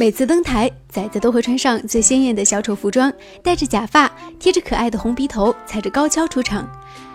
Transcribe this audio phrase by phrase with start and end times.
[0.00, 6.66] 每次登台，仔仔都会穿上最鲜艳的小丑服装，戴着假发，贴着可爱的红鼻头，踩着高跷出场，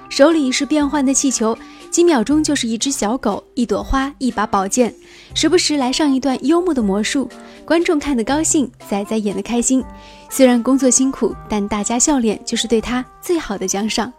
[0.07, 1.57] 手里是变换的气球，
[1.89, 4.93] 几秒钟就是一只小狗、一朵花、一把宝剑，
[5.33, 7.27] 时不时来上一段幽默的魔术，
[7.65, 9.83] 观众看得高兴，仔仔演得开心。
[10.29, 14.13] 虽然工作辛苦，但大家笑脸就是对他最好的奖赏。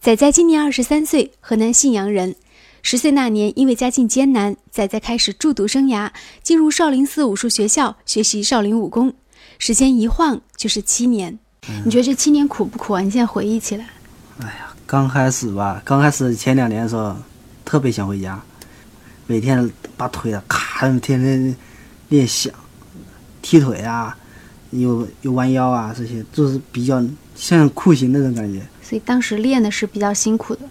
[0.00, 2.34] 仔仔今年二十三岁，河南信阳人。
[2.82, 6.10] 十岁那年，因为家境艰难，仔仔开始住读生涯，
[6.42, 9.12] 进入少林寺武术学校学习少林武功。
[9.58, 11.38] 时间一晃就是七年。
[11.84, 13.00] 你觉得这七年苦不苦啊？
[13.02, 13.86] 你现在回忆起来，
[14.40, 17.14] 哎呀，刚开始吧，刚开始前两年的时候，
[17.64, 18.40] 特别想回家，
[19.26, 21.54] 每天把腿啊咔，天天
[22.08, 22.50] 练响，
[23.42, 24.16] 踢腿啊，
[24.70, 27.04] 又又弯腰啊，这些就是比较
[27.34, 28.66] 像酷刑那种感觉。
[28.80, 30.62] 所以当时练的是比较辛苦的。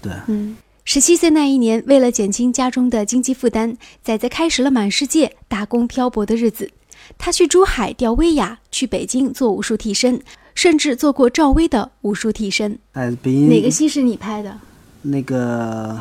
[0.00, 0.56] 对，嗯。
[0.94, 6.70] 十七岁那一年，为了减轻家中的经济负担，仔仔开始了满世界打工漂泊的日子。
[7.18, 10.22] 他去珠海钓威亚，去北京做武术替身，
[10.54, 12.78] 甚至做过赵薇的武术替身。
[12.92, 14.56] 哎，北京哪个戏是你拍的？
[15.02, 16.00] 那个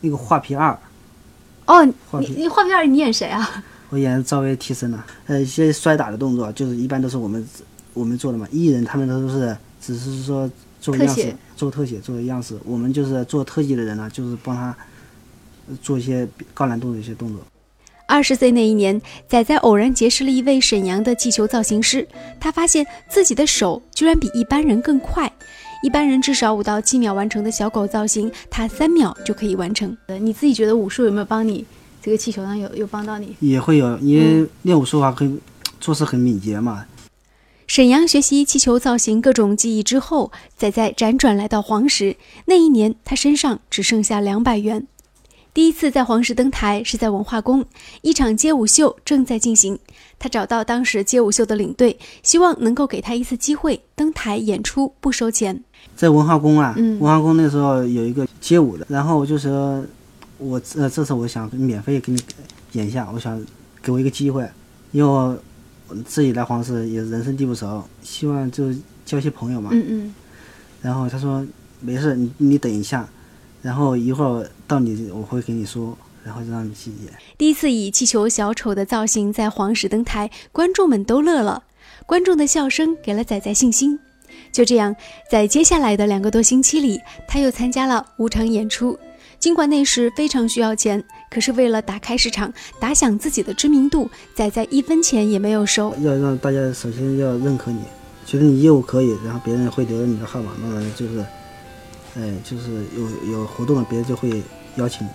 [0.00, 0.78] 那个画皮二。
[1.66, 3.62] 哦，你你画皮二你演谁啊？
[3.90, 4.98] 我演赵薇替身的。
[5.26, 7.46] 呃，一些摔打的动作，就是一般都是我们
[7.92, 8.48] 我们做的嘛。
[8.50, 10.50] 艺人他们都是只是说。
[10.82, 12.58] 做样式，做特写，做样式。
[12.64, 14.76] 我们就是做特技的人呢，就是帮他
[15.80, 17.40] 做一些高难度的一些动作。
[18.08, 22.06] 二十岁那一年，仔仔偶然结识了一位沈阳的气球造型师，
[22.40, 25.32] 他发现自己的手居然比一般人更快。
[25.84, 29.96] 一般人至少五到七秒完成的小狗造型，他三秒就可以完成。
[30.20, 31.64] 你自己觉得武术有没有帮你
[32.02, 33.34] 这个气球上有有帮到你？
[33.38, 35.40] 也会有，因为练武术的话，很
[35.80, 36.84] 做事很敏捷嘛。
[37.72, 42.16] 沈阳学习气球造型各种技艺之后，仔仔辗转来到黄石。
[42.44, 44.86] 那一年，他身上只剩下两百元。
[45.54, 47.64] 第一次在黄石登台是在文化宫，
[48.02, 49.78] 一场街舞秀正在进行。
[50.18, 55.64] 他找到当时街舞秀的领队，希望能够给他一次机会登台演出，不收钱。
[55.96, 59.82] 在文化宫啊，文化宫那时候有一个街舞的，然后我就说，
[60.36, 62.20] 我呃这次我想免费给你
[62.72, 63.42] 演一下，我想
[63.82, 64.46] 给我一个机会，
[64.90, 65.38] 因为。
[66.06, 68.72] 自己来黄石也人生地不熟，希望就
[69.04, 69.70] 交些朋友嘛。
[69.72, 70.14] 嗯嗯。
[70.80, 71.46] 然后他说
[71.80, 73.08] 没事，你你等一下，
[73.60, 77.12] 然后一会儿到你我会给你说，然后就让你去演。
[77.36, 81.64] 第一次以气球小丑的造型在黄石登台，观众们都乐了，
[82.06, 83.98] 观众的笑声给了仔仔信心。
[84.50, 84.94] 就这样，
[85.30, 88.98] 在接下来的两个多星期里，他又参加了五场演出。
[89.42, 95.92] 尽管那时非常需要钱，可是为了打开市场、打响自己的知名度，仔仔一分钱也没有收。
[96.00, 97.80] 要让大家首先要认可你，
[98.24, 101.18] 觉得你业务可以，然后别人会留着你的号码，慢慢就是，
[102.16, 104.40] 哎，就是有有活动了，别人就会
[104.76, 105.10] 邀请你。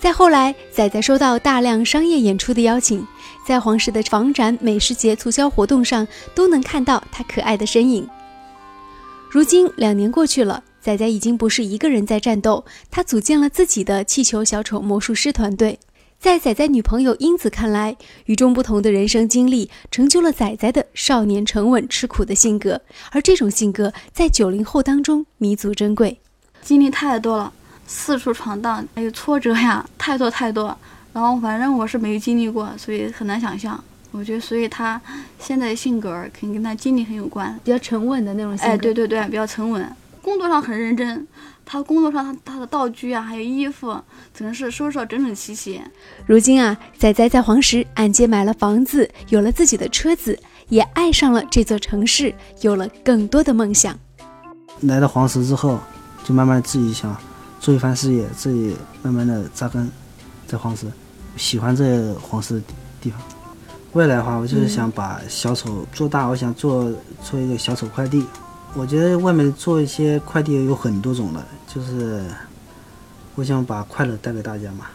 [0.00, 3.06] 再后来，仔仔收到大量商业演出的邀请，
[3.46, 8.08] 在黄石的房展、美食节促销活动上都能看到他可爱的身影。
[9.30, 10.64] 如今两年过去了。
[10.80, 15.78] 仔仔已经不是一个人在战斗，他组建了自己的气球小丑魔术师团队。
[16.20, 17.96] 在仔仔女朋友英子看来，
[18.26, 22.80] 与众不同的人生经历成就了仔仔的少年沉稳吃苦的性格，
[23.12, 26.18] 而这种性格在九零后当中弥足珍贵。
[26.60, 27.52] 经历太多了，
[27.86, 30.76] 四处闯荡，还有挫折呀，太多太多。
[31.12, 33.82] 然后反正我是没经历过，所以很难想象。
[34.10, 35.00] 我觉得，所以他
[35.38, 38.72] 现在的性格肯定跟他经历很有关，比较沉稳的那种性格。
[38.72, 39.96] 哎，对对对，比较沉稳。
[40.22, 41.26] 工作上很认真，
[41.64, 44.00] 他工作上他他的道具啊，还有衣服，
[44.34, 45.80] 总是收拾整整齐齐。
[46.26, 53.98] 如今啊，仔仔在黄石按揭买了房子，有了自己的车子，也爱上了这座城市，有了更多的梦想。
[54.82, 55.78] 来到黄石之后，
[56.24, 57.16] 就慢慢自己想
[57.60, 59.90] 做一番事业，自己慢慢的扎根
[60.46, 60.86] 在黄石，
[61.36, 62.62] 喜欢这黄石
[63.00, 63.20] 地方。
[63.94, 66.92] 未来的话，我就是想把小丑做大，我想做
[67.22, 68.24] 做一个小丑快递。
[68.74, 72.22] 我觉得外面做一些快递有很多种的，就是
[73.34, 74.86] 我想把快乐带给大家嘛。